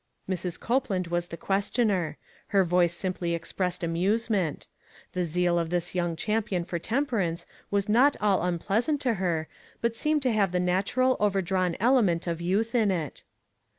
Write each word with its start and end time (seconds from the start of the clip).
Mrs. 0.27 0.59
Copeland 0.59 1.05
was 1.09 1.27
the 1.27 1.37
questioner. 1.37 2.17
Her 2.47 2.63
voice 2.63 2.91
simply 2.95 3.35
expressed 3.35 3.83
amusement. 3.83 4.65
The 5.11 5.23
zeal 5.23 5.59
of 5.59 5.69
this 5.69 5.93
young 5.93 6.15
champion 6.15 6.63
for 6.65 6.79
temperance 6.79 7.45
was 7.69 7.87
not 7.87 8.17
all 8.19 8.41
unpleasant 8.41 8.99
to 9.01 9.13
her, 9.21 9.47
but 9.79 9.95
seemed 9.95 10.23
to 10.23 10.31
have 10.33 10.53
the 10.53 10.59
natural, 10.59 11.17
overdrawn 11.19 11.77
element 11.79 12.25
of 12.25 12.41
youth 12.41 12.73
in 12.73 12.89
it. 12.89 13.21